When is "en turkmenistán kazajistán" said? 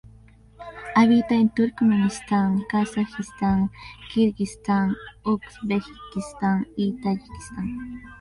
1.35-3.69